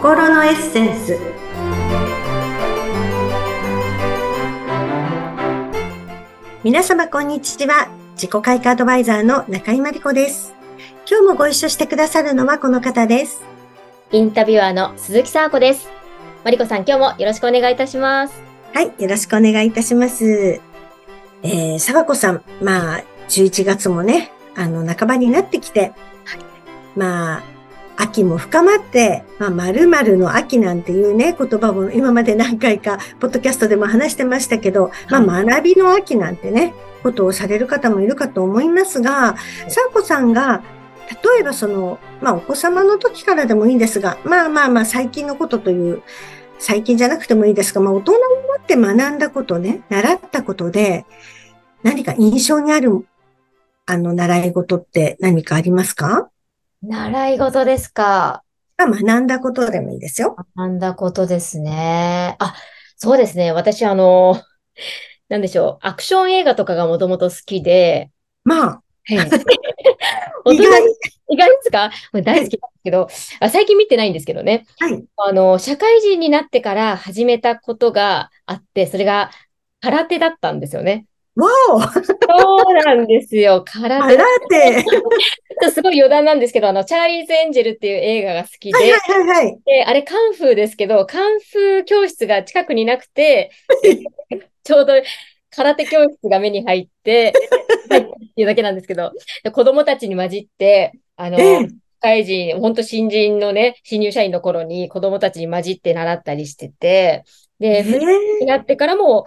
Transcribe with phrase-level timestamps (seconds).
[0.00, 1.18] 心のエッセンス。
[6.64, 7.90] 皆様こんにちは。
[8.14, 10.54] 自己開花アドバイザーの中井真理子です。
[11.06, 13.42] 今日もご一緒してくださるのはこの方です。
[14.10, 15.90] インタビュアーの鈴木沙子です。
[16.44, 18.42] 真理子さん今日もよろしくお願いいたします。
[18.72, 20.62] はいよろしくお願いいたします。
[21.42, 25.92] えー、沢子さんまあ11月もねあの半ばになってきて、
[26.96, 27.59] まあ
[28.00, 39.36] 秋も深まって、まあ、〇〇の秋なんていうね、言葉も今まで何回か、ポッドキャストでも話してましたけど、まあ、学びの秋なんてね、ことをされる方もいるかと思いますが、
[39.68, 40.62] さあこさんが、
[41.10, 46.02] 例えばその、まあ、お子様の時からでもいいんですが、まあまあまあ、最近のことという、
[46.58, 51.04] 最近じゃなくてもいいですが、まあ、大人になって学んだことね、習ったことで、
[51.82, 53.06] 何か印象にある、
[53.86, 56.30] あの、習い事って何かありますか？
[56.82, 58.42] 習い事ですか？
[58.78, 60.34] 学んだことでもいいですよ。
[60.56, 62.36] 学んだことですね。
[62.38, 62.54] あ、
[62.96, 63.52] そうですね。
[63.52, 64.40] 私、あの、
[65.28, 65.86] なんでしょう。
[65.86, 68.10] アクション映画とかがもともと好きで。
[68.44, 68.82] まあ。
[69.06, 70.82] 意外。
[71.32, 71.90] 意外ですか？
[72.14, 73.08] 大好きなんですけど、
[73.40, 74.64] あ、最近見てないんですけどね。
[74.78, 75.04] はい。
[75.16, 79.30] あの、社会人になってから始めたことがあって、それが
[79.82, 81.06] 空手だったんですよね。
[81.36, 83.62] わお そうなんですよ。
[83.70, 84.16] 空手。
[84.16, 84.84] 空手
[85.68, 93.50] すごい余談なんですけど、あの、チャーリーズ・エンジェルっていう映画が好きで、はいはいはい、で、あれカンフーですけど、カンフー教室が近くになくて、
[94.64, 94.94] ちょうど
[95.50, 99.12] 空手教室が目に入って、っていうだけなんですけど、
[99.52, 101.68] 子供たちに混じって、あの、社
[102.00, 107.24] 会人、本当新人のね、新入社員の頃に子供たちに混じって習ったりしてて、
[107.58, 107.82] で、
[108.40, 109.26] になってからも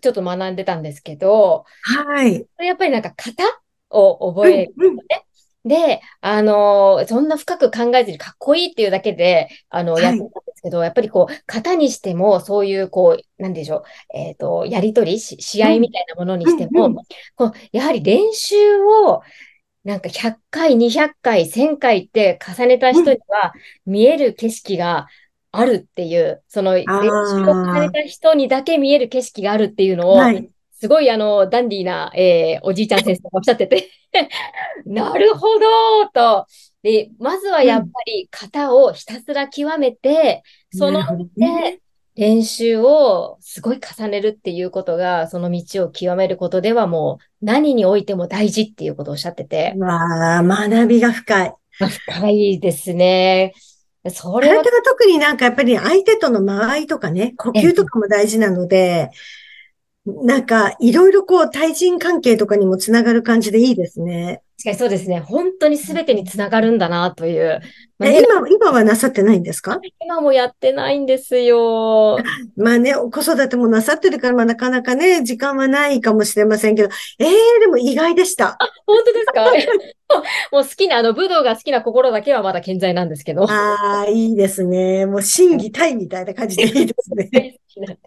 [0.00, 2.46] ちょっと学んでたんですけど、はい。
[2.58, 3.44] やっぱりなんか型
[3.90, 4.98] を覚える、ね、うんうん、
[5.64, 13.82] で、あの、そんな深く考えずにかっこいいっていうだけで、あの、やってたんですけど、はい、やっぱりこう、型にしても、そういう、こう、なんでしょう、
[14.14, 16.98] えっ、ー、と、やりとり、試合みたいなものにしても、うんうん。
[16.98, 17.04] うん、
[17.36, 19.22] こうやはり練習を、
[19.84, 23.52] なんか100回、200回、1000回って重ねた人には
[23.86, 25.06] 見える景色が
[25.50, 27.00] あるっていう、その練習
[27.42, 30.50] をされた人にだけ見える景色があるっていうのを、はい、
[30.80, 33.90] すごいあの、ダンディーな、えー、おじいちゃん先生がおっしゃってて
[34.86, 36.46] なるほどと。
[36.82, 41.02] で、まずはやっぱり型をひたすら極めて、うん、その
[41.36, 41.80] で
[42.14, 49.74] 練習をすごい重ねるっていうことが、その道を極めることではもう何においても大事っていうことをおっしゃってて。
[49.76, 51.54] まあ、学びが深い。
[51.78, 53.52] 深いですね。
[54.10, 54.62] それは。
[54.62, 59.10] 体が特になんかやっぱり相手との間合いとかね、呼吸とかも大事なので、
[60.24, 64.42] なんかいろいろこう対人関係とかにもつながる感じでいいですね。
[64.60, 65.20] 確かにそうですね。
[65.20, 67.60] 本当に全てにつながるんだなという。
[67.98, 69.78] まあ、今、今はなさってないんですか？
[70.00, 72.18] 今もやってないんですよ。
[72.56, 76.88] まあね、子育てもなさってるから、まあなかなかね、時間はないかもしれませんけど、
[77.20, 78.56] ええー、でも意外でした。
[78.58, 79.44] あ、本当ですか？
[80.50, 83.44] もう好きな、あの、武道が好きな心だけはまだ健在なんですけど。
[83.48, 85.06] ああ、いいですね。
[85.06, 87.60] もう心技体みたいな感じでいいですね。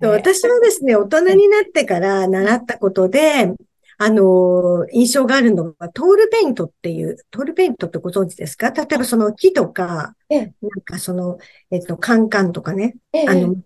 [0.00, 3.52] 私はですね、大人になってから習ったことで、
[3.98, 8.70] あの、印象があるのは、トールペイントっていう、トールペイントってご存知ですか？
[8.70, 10.52] 例えばその木とか、なん
[10.84, 11.38] かその、
[11.70, 12.96] えっと、カンカンとかね、
[13.26, 13.56] あの、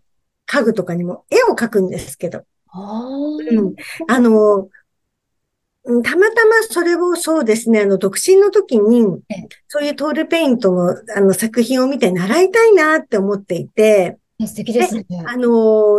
[0.47, 2.45] 家具とかにも絵を描くんですけど。
[2.73, 3.75] うん、
[4.07, 4.69] あの、
[6.05, 9.03] たまたまそれをそうですね、あの、独身の時に、
[9.67, 15.07] そういうトールペイントのあの作品を見て習いたいなって思っていて、素敵ですね。
[15.27, 15.99] あの、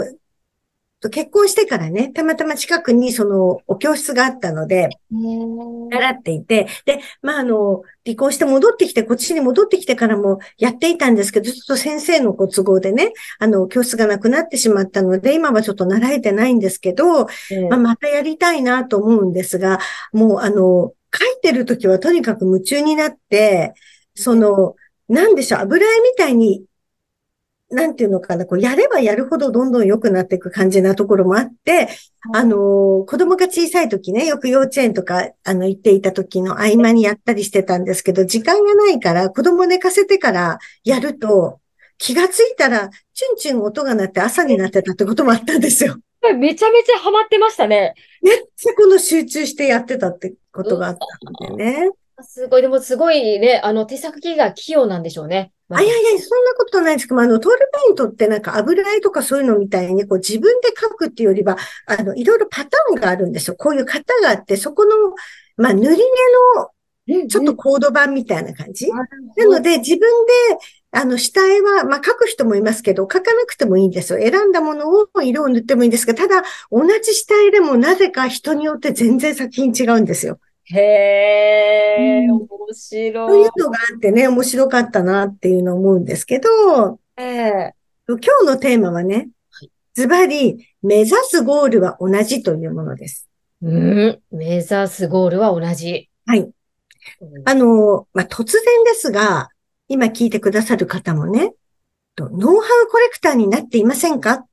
[1.09, 17.25] 結婚してからね、たまたま近くにそのお教室があったので、習っていて、で、まあ、あの、離婚して戻ってきて、こっちに戻ってきてからもやっていたんですけど、ちょっと先生のご都合でね、あの、教室がなくなってしまったので、今はちょっと習えてないんですけど、
[17.69, 19.79] まあ、またやりたいなと思うんですが、
[20.13, 23.73] もう、あの、書いてるときはとにかく夢中になって、
[24.15, 24.75] その、
[25.09, 26.63] なんでしょう、油絵みたいに
[27.71, 31.87] なんていうのかな、こう、やればやるほどどんどん良くなっていく感じなところもあって、
[32.33, 41.59] あの、子供が小さい時ね、よく幼稚園とか、あの、行っていた時の合間にやったりしてたんですけど、時間がないから、子供寝かせてからやると、
[41.97, 45.97] 気がついたら、チュンチュン音が鳴って朝になってたってこともあったんですよ。
[46.35, 47.95] めちゃめちゃハマってましたね。
[48.21, 51.89] めっちゃこの集中してやってたってことがあったんでね。
[52.23, 55.51] すごい、でもすごいね、あの、手先が器用なんでしょうね。
[55.69, 63.55] あ、いやいや、そんなことないですけど、あの、トールペイントってなんか油絵とかそういうのみたいに、こう自分で描くっていうよりは、あの、いろいろパターンがあるんですよ。
[63.55, 64.91] こういう型があって、そこの、
[65.57, 65.87] まあ、塗り
[67.07, 68.89] 絵のちょっとコード版みたいな感じ？
[68.89, 69.05] な
[69.45, 70.33] ので、自分で、
[70.91, 74.19] あの、下絵は、まあ、書く人もいますけど、書かなくてもいいんですよ。
[74.19, 80.39] 選んだものを色を塗ってもいいんですが、ただ、同じ下絵でもなぜか人によって全然作品違うんですよ。
[80.65, 83.29] へえ、面白い。
[83.29, 87.73] そういうのがあってね、面白かったなっていうのを思うんですけど、ええ
[88.07, 89.29] 今日のテーマはね、
[89.93, 93.29] ズバリ、目指すゴールは同じというものです。
[93.61, 96.09] うん、目指すゴールは同じ。
[96.25, 96.49] はい。
[97.45, 99.49] あの、まあ、突然ですが、
[99.87, 101.53] 今聞いてくださる方もね、
[102.15, 104.45] とノウハウコレクターになっていませんか？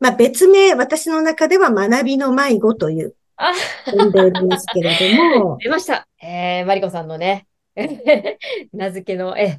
[0.00, 3.52] まあ、別名、私の中では学びの迷子という、あ、
[3.90, 5.08] 呼んでおりますけれど
[5.44, 6.06] も、出ました。
[6.22, 7.46] えー、マリコさんのね、
[8.72, 9.58] 名付けの、え、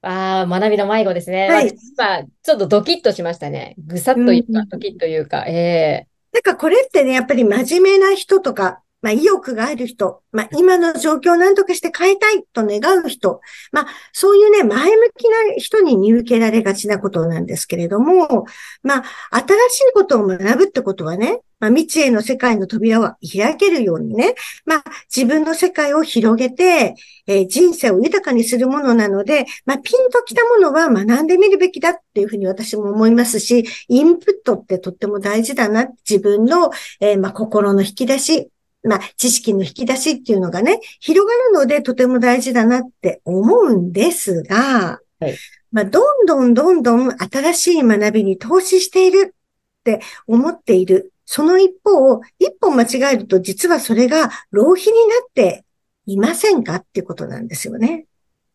[0.00, 1.48] ああ、学びの迷子ですね。
[1.48, 3.74] はいまあ、まあちょっとドキッとしましたね。
[3.78, 13.40] ぐさっといううん、かドキッというか、えなんかこれってね、やっぱり真面目な人とか、まあ意欲がある人、まあ今の状況を何とかして変えたいと願う人、
[13.72, 18.46] まあそういうね、前向きな人に見受けられがちなことなんですけれども、
[18.82, 24.34] まあ新しいことを学ぶってことはね、まあ未知への世界の扉を開けるようにね、
[24.64, 24.84] まあ
[25.14, 26.94] 自分の世界を広げて、
[27.26, 35.88] えー人生を豊かにするものなので、まあピンときたものは学んでみるべきだっていうふうに私も思いますし、インプットってとっても大事だな。
[36.08, 36.70] 自分の
[37.00, 38.48] えーまあ、心の引き出し、
[38.84, 45.34] まあ、知識の引き出しっていうのがね、広がるのでとても大事だなって思うんですが、はい
[45.72, 51.12] まあ、どんどんどんどん新しい学びに投資しているって思っている。
[51.24, 55.64] その一方、一歩間違えると実はそれが浪費になって
[56.06, 58.06] いませんかっていうことなんですよね。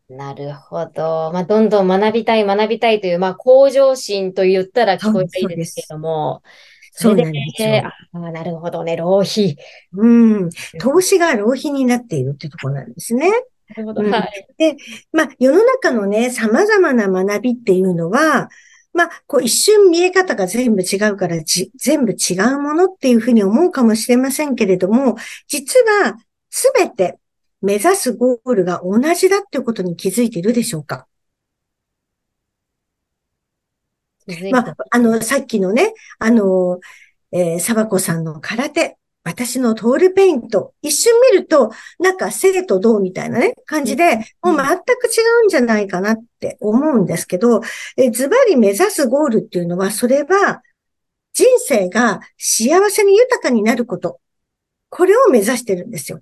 [0.10, 1.32] えなるほど。
[1.34, 6.46] まあ、どんどん学びたい、学びたいという、まあ、向上心と言ったら聞こえがいいですけれども、そうれ
[7.04, 7.24] なんで
[7.56, 7.94] すよえーあ
[8.28, 9.58] あ、なるほどね、浪費。
[9.94, 10.50] うん。
[10.80, 13.30] 投資が浪費になっているってところなんですね。
[13.70, 14.48] なるほど、うんはい。
[15.12, 18.50] まあ、世の中のね、様々な学びっていうのは、
[18.94, 25.18] まあ、こう一瞬見え方が全部違うからじ、全部違うものっていうふうに思うかもしれませんけれども、
[25.48, 26.18] 実は
[26.50, 27.20] すべて
[27.62, 31.08] 目指すゴールが同じだっていうことに気づいているでしょうか
[34.17, 34.17] 続いて
[34.52, 36.80] まあ、あの、さっきのね、あの、
[37.32, 47.62] えー、サバコさんの空手、私のトールペイント、一瞬見ると、なんか生と同みたいなね、感じで、うんもう全く違うんじゃないかなって思うんですけど、
[47.98, 50.62] えズバリ目指すゴールっていうのは、それは、
[51.34, 54.20] 人生が幸せに豊かになること。
[54.90, 56.22] これを目指してるんですよ。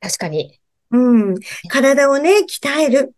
[0.00, 0.60] 確かに。
[0.90, 0.98] う
[1.32, 1.34] ん。
[1.68, 3.14] 体をね、鍛える。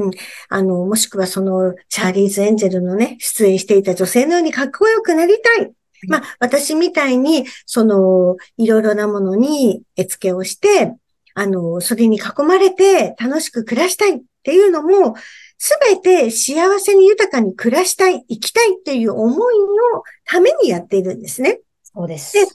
[0.00, 0.10] うん。
[0.48, 5.72] あの、もしくはその、チャーリーズ・エンジェルのね、出演していた女性のようにかっこよくなりたい。
[6.08, 10.94] まあ、私みたいに、その、いろいろなものに絵付けをして、
[11.34, 15.14] あの、それに囲まれて楽しく暮らしたいっていうのも、
[15.58, 21.60] すべて幸せに豊かに暮らしたい、生きたいっていう思いのためにやっているんですね。
[21.82, 22.32] そうです。
[22.32, 22.46] で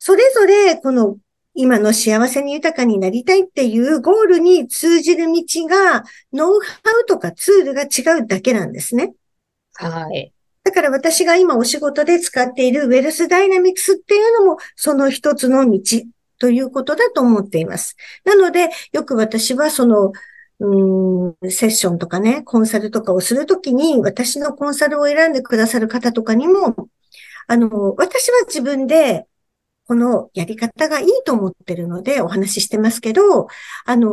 [0.00, 1.16] それぞれ、この、
[1.60, 6.68] 今の幸せに豊かになりたいっていうゴールに通じる道が、ノウハ
[7.02, 9.12] ウとかツールが違うだけなんですね。
[9.74, 10.32] はい。
[10.62, 15.80] だから私が今お仕事で使っているウェルスダイナミクスっていうのも、その一つの道
[16.38, 17.96] ということだと思っています。
[18.24, 20.12] なので、よく私はその、
[20.60, 26.88] うーん、セッションとかね、コンサルとかをするときに、私のコンサルを選んでくださる方とかにも、
[27.48, 29.26] あの、私は自分で、
[29.88, 33.48] このやり方がいいと思ってるのでお話ししてますけど、
[33.86, 34.10] あの、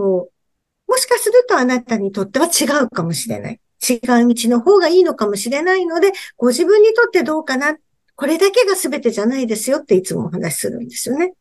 [0.88, 3.60] もしかするとあなたにとっては違うかもしれない。
[3.88, 7.76] 違う道の方がいいのかもしれないので、ご自分にとってどうかな。
[8.16, 11.34] これだけが全てじゃないですよっていつもお話しするんですよね。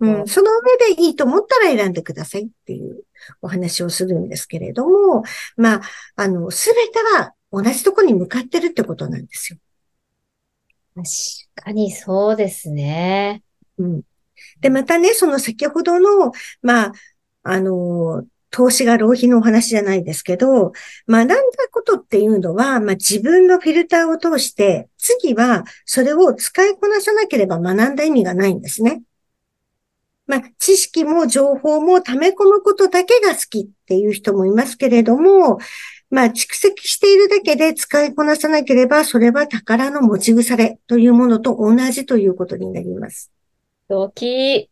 [0.00, 3.04] ううんん、その上でいいと思ったら選んでくださいっていう
[3.40, 5.22] お話をするんですけれども、
[5.56, 5.82] まあ、
[6.16, 9.58] あの、すべては同じとこに向かってるってことなんですよ。
[10.94, 11.04] 確
[11.56, 13.42] かにそうですね。
[13.78, 14.02] うん。
[14.60, 16.32] で、またね、その先ほどの、
[16.62, 16.92] まあ、
[17.42, 20.72] あの、投資が浪費のお話じゃないですけど、
[21.08, 21.36] 学んだ
[21.72, 29.02] ことっていうのは、まあ自分のフィルターを通して、次はそれを使いこなさなければ学んだ意味がないんですね。
[30.28, 35.58] まあ知識も情報も溜め込むことだけが好きっていう人もいますけれども、
[36.14, 43.32] まあ蓄積しているだけで使いこなさなければ、それは宝の持ち腐れというものと同じということになります。
[43.88, 44.70] ドキ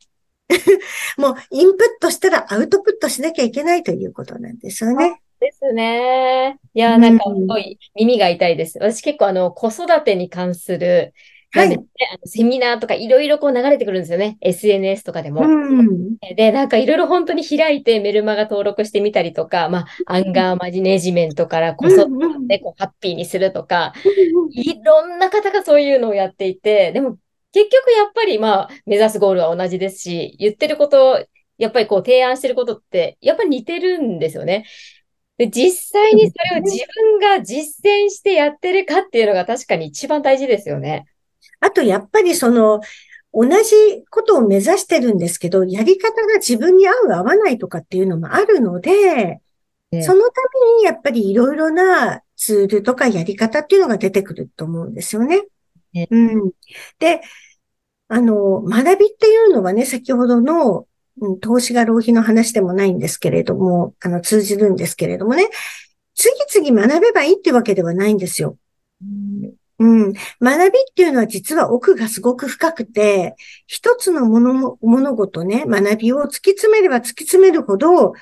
[1.19, 5.21] もうインプットしたらアウトプットしなきゃいけないということなんですよね。
[5.41, 6.61] ですね。
[6.75, 8.79] いや、うんなんかすごい耳が痛いです。
[8.79, 11.13] 私結構あの子育てに関する
[11.55, 11.85] はい、あの
[12.25, 14.39] セミナーとかいろいろこう流れてくるんですよね。
[14.41, 15.43] SNS とかでも。
[15.43, 23.93] うん、で、なんかいろいろ本当に開いてメルマガ登録してみたりとか、まあ、アンガーマネジメントからこそ、ね、こうハッピーにするとか、
[24.53, 27.19] いろんな方がそういうのをやっていて、でも
[27.53, 31.27] 結局やっぱりまあ、目指すゴールは同じですし、言ってること、
[31.59, 34.65] やっぱりこう提案してることって、やっぱり似てるんですよね。
[35.37, 41.07] で、実際にそれを自分が実践してやってるかっていうのが確かに一番大事ですよね。
[41.63, 42.81] あと、やっぱりその、
[43.33, 49.41] 同じことを目指してるんですけど、やり方が自分に合う合わないとかっていうのもあるので、
[50.03, 50.43] そのた
[50.75, 55.47] めにやっぱりいろいろなツールとかやり方っていうのが出てくると思うんですよね。
[56.11, 56.51] うん。
[56.99, 57.21] で、
[58.09, 60.87] あの、学びっていうのはね、先ほどの、
[61.21, 65.49] うん、投資が浪費の話でもないんですけれども、あの、通じるんですけれどもね、
[66.15, 68.59] 次々学べばいいってわけではないんですよ。
[69.03, 73.35] うん、うん学びっていうのは実は奥がすごく深くて、
[73.67, 78.13] 一つの物も物事ね、学びを突き詰めれば突き詰めるほど、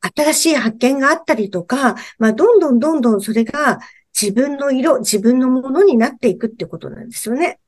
[0.00, 3.80] 新しい発見があったりとか、まあ、どんどんどんどんそれが
[4.20, 7.60] 自分の色、自分のものになっていくってことなんですよね。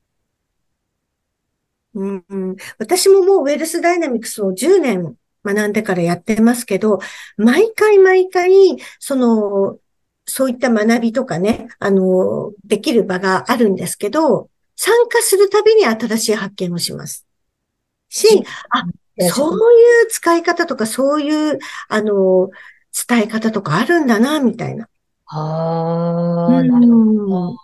[1.93, 6.99] うん、私ももうウェルスダイナミクスを10年学んでからやってますけど、
[7.37, 8.51] 毎回毎回、
[8.99, 9.79] その、
[10.25, 17.25] そういった学びとかね、あの、できる場があるんですけど、参加するたびに新しい発見をします。
[18.09, 18.83] し、あ、
[19.29, 22.49] そういう使い方とか、そういう、あの、
[23.07, 24.87] 伝え方とかあるんだな、みたいな。
[25.27, 27.55] ああ、なるほど。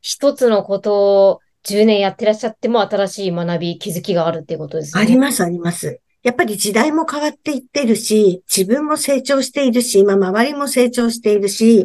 [0.00, 5.02] 一つのことを10年やってらっしゃっても新しい学び、気づきがあるっていうことですね。
[5.02, 6.00] あります、あります。
[6.22, 11.84] やっぱり時代も変わっていってるし、自分も成長しているし、今周りも成長しているし、っ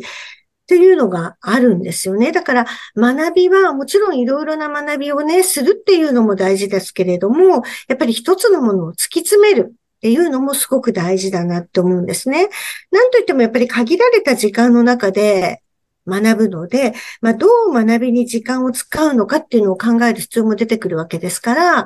[0.67, 2.33] ていうのがあるんですよね。
[2.33, 2.65] だから
[2.95, 12.49] 学びはもちろんいろいろな学びをね、するっていうのも大事ですけれども、やっぱり一つのものを突き詰めるっていうのもすごく大事だなって思うんですね。
[12.91, 15.63] なんといってもやっぱり限られた時間の中で
[16.05, 21.85] 学ぶので、まあ、どう学びに時間を使うのかっていうのを考える必要も出てくるわけですから、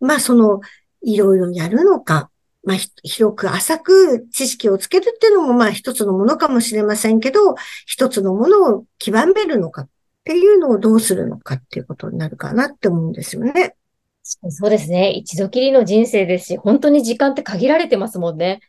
[0.00, 0.60] まあ、その、
[1.02, 2.30] いろいろやるのか、
[2.62, 7.54] まあ、広く浅く知識をつけるっていうのも、まあ、一つのものかもしれませんけど、
[7.86, 9.88] 一つのものを極めるのかっ
[10.24, 13.74] ていうのをどうするのかっていうことになるかなって思うんですよね。
[14.22, 15.10] そうですね。
[15.10, 18.60] 一度きりの人生ですし、本当に時間って限られてますもんね。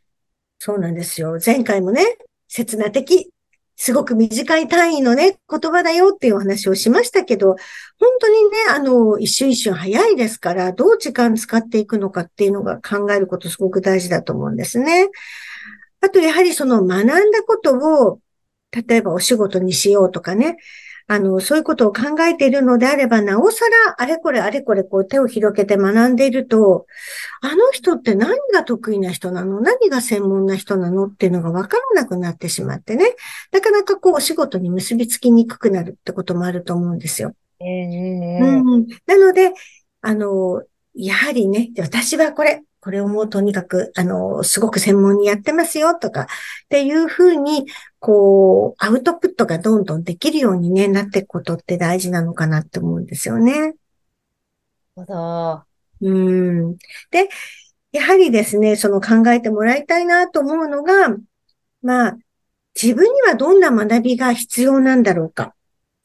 [0.59, 1.37] そうなんですよ。
[1.45, 2.03] 前回もね、
[2.47, 3.29] 刹那的、
[3.83, 7.55] すごく短い単位のね、言葉だよっていうお話をしましたけど、
[7.99, 15.09] 本当にね、あの、一瞬一瞬早いですから、どう時間使っていくのかっていうのが考えることすごく大事だと思うんですね。
[15.99, 18.19] あと、やはりその学んだことを、
[18.71, 20.57] 例えばお仕事にしようとかね、
[21.07, 26.85] あの、そういうことを考えているのであれば、なおさら、あれこれあれこれこう手を広げて学んでいると、
[27.41, 29.61] あの人って何が得意な人なの？
[29.61, 31.07] 何が専門な人なの？
[31.07, 33.15] っていうのがわからなくなってしまってね。
[33.51, 37.33] なかなかこう、お仕事に結びつきにくくなるってこともあると思うんですよ。
[37.59, 39.51] えー、うん、なので、
[40.01, 46.25] あの、やはりね、私はこれ、これをもうとにかく、あの、すごく専門にやってますよとか、っ
[46.69, 47.67] ていうふうに、
[47.99, 53.75] こう、アウトプットがどんどんできるようにね、なっていくことって大事なのかなって思うんですよね。
[54.95, 55.63] ほど。
[56.01, 56.77] うん。
[57.11, 57.29] で、
[57.91, 61.15] やはりですね、その考えてもらいたいなと思うのが、
[61.81, 62.17] まあ、
[62.81, 65.53] 自分にはどんな学びが必要なんだろうか。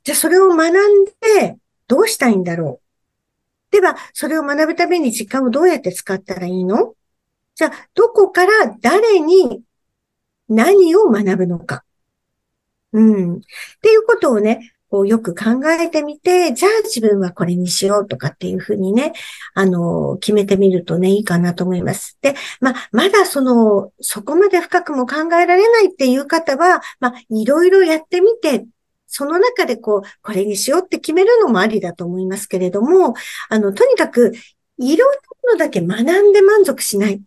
[0.05, 1.05] じゃあ、それを学ん
[1.41, 1.57] で、
[1.87, 2.86] どうしたいんだろう。
[3.81, 6.95] では、それを学ぶために時間をどうやって使ったらいいの？
[7.55, 9.61] じゃあ、どこから誰に
[10.49, 11.85] 何を学ぶのか。
[12.93, 13.37] うん。
[13.37, 13.41] っ
[13.83, 19.13] ていうことをね、こうよく考えてみて、じゃあ自分はこれにしようとかっていうふうにね、
[19.55, 22.17] あの、決めてみるとね、いいかなと思います。
[22.23, 28.65] で、まあ、まだその、そこまで深くも考えられないっていう方は、まあ、いろいろやってみて、
[29.17, 33.15] その中でこう、これにしようって決めるのもありだと思いますけれども、
[33.49, 34.35] あの、とにかく、
[34.79, 37.23] いろんなものだけ学んで満足しない。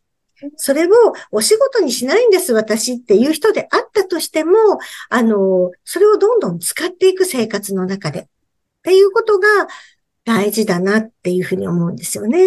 [0.58, 0.89] それを
[1.31, 4.51] お仕事にしないんです、私っていう人であったとしても、
[5.10, 8.19] あの、それをどんどん使っていく生活の中で。
[8.19, 8.25] っ
[8.84, 9.48] ていうことが
[10.24, 12.39] 大事だなっていうふうに思うんですよね。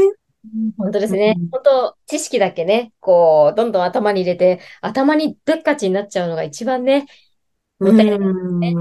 [0.79, 1.35] 本当ですね。
[1.37, 7.07] うん、本当、知識だけね、こう、どんどん頭に入れて、頭にべっかちになっちゃうのが一番ね、
[7.83, 8.75] もったいないね。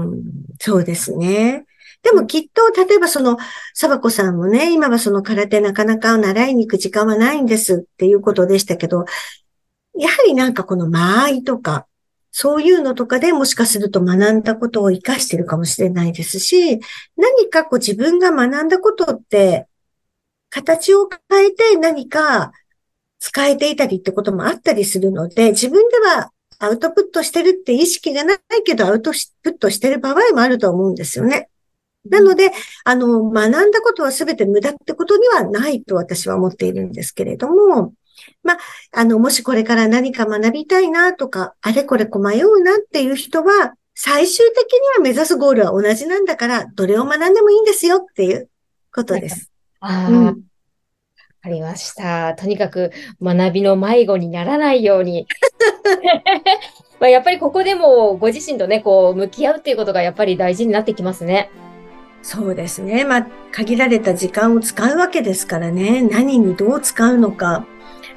[0.64, 1.64] そうですね。
[2.04, 3.36] でもきっと、例えばその、
[3.74, 9.04] サバコさんもね、今はその空手なかなか習いに行く時間はないんですっていうことでしたけど、
[9.98, 11.88] やはりなんかこの間合いとか、
[12.30, 16.78] そういうのとかでもしかすると学んだことを活かしてるかもしれないですし、
[17.16, 19.66] 何かこう自分が学んだことって、
[20.48, 22.52] 形を変えて何か
[23.18, 26.30] 使えていたりってこともあったりするので、自分では
[26.62, 29.10] アウトプットしてるって意識がないけど、アウト
[29.42, 31.48] プットしてる場合もあると思うんですよね。
[32.08, 32.52] なので、
[32.84, 37.94] あの、学んだことは全て無駄ってことにはないと私は思っているんですけれども、
[38.44, 38.58] まあ、
[38.92, 48.48] あの、もしこれから何か学びたいなとか、あれこれ迷うなっていう人は、最終的には目指すゴールは同じなんだから、どれを学んでもいいんですよっていう
[48.94, 49.50] ことです。
[49.80, 50.42] ああ、うん、
[51.44, 52.34] わかりました。
[52.34, 55.26] とにかく学びの迷子にならないように。
[57.00, 61.50] まあやっぱりここでもご自身とね、こう、向き合うっていうことがやっぱり大事になってきますね。
[62.22, 63.04] そうですね。
[63.04, 66.02] まあ、限られた時間を使うわけですからね。
[66.02, 67.66] 何にどう使うのか。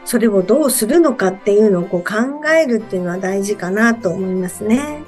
[0.04, 5.04] それをどうするのかっていうのをこう考えるっていうのは大事かなと思いますね。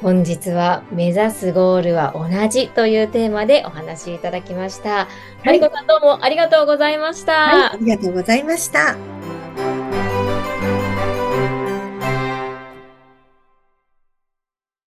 [0.00, 4.90] 本日は目指すゴールは同じというテーマでお話しいただきました。
[4.90, 5.06] はい、
[5.46, 7.70] マリコさんどうもありがとうございました、はい。
[7.74, 8.96] ありがとうございました。